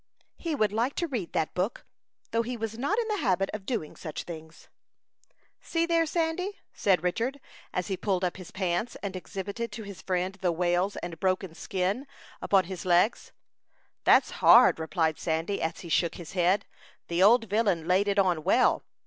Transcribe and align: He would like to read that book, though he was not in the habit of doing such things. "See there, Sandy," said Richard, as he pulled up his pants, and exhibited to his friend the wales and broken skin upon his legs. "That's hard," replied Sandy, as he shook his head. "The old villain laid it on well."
He 0.39 0.55
would 0.55 0.73
like 0.73 0.95
to 0.95 1.07
read 1.07 1.31
that 1.33 1.53
book, 1.53 1.85
though 2.31 2.41
he 2.41 2.57
was 2.57 2.75
not 2.75 2.97
in 2.97 3.07
the 3.07 3.17
habit 3.21 3.51
of 3.53 3.67
doing 3.67 3.95
such 3.95 4.23
things. 4.23 4.67
"See 5.61 5.85
there, 5.85 6.07
Sandy," 6.07 6.57
said 6.73 7.03
Richard, 7.03 7.39
as 7.71 7.85
he 7.85 7.95
pulled 7.95 8.23
up 8.23 8.37
his 8.37 8.49
pants, 8.49 8.95
and 9.03 9.15
exhibited 9.15 9.71
to 9.73 9.83
his 9.83 10.01
friend 10.01 10.33
the 10.41 10.51
wales 10.51 10.95
and 10.95 11.19
broken 11.19 11.53
skin 11.53 12.07
upon 12.41 12.63
his 12.63 12.83
legs. 12.83 13.31
"That's 14.03 14.31
hard," 14.41 14.79
replied 14.79 15.19
Sandy, 15.19 15.61
as 15.61 15.81
he 15.81 15.89
shook 15.89 16.15
his 16.15 16.31
head. 16.31 16.65
"The 17.07 17.21
old 17.21 17.43
villain 17.45 17.87
laid 17.87 18.07
it 18.07 18.17
on 18.17 18.43
well." 18.43 18.81